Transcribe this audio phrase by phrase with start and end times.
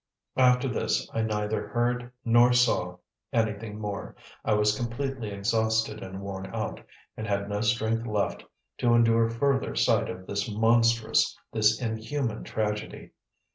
[0.39, 2.97] After this I neither heard nor saw
[3.31, 4.15] anything more.
[4.43, 6.81] I was completely exhausted and worn out,
[7.15, 8.43] and had no strength left
[8.79, 13.11] to endure further sight of this monstrous, this inhuman tragedy.